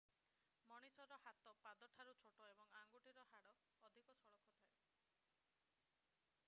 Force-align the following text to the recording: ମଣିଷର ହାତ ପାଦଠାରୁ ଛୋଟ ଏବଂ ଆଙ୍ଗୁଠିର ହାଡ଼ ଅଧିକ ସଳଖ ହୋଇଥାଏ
ମଣିଷର 0.69 1.17
ହାତ 1.25 1.53
ପାଦଠାରୁ 1.65 2.15
ଛୋଟ 2.23 2.47
ଏବଂ 2.53 2.73
ଆଙ୍ଗୁଠିର 2.79 3.25
ହାଡ଼ 3.33 3.53
ଅଧିକ 3.59 3.77
ସଳଖ 3.83 4.07
ହୋଇଥାଏ 4.07 4.57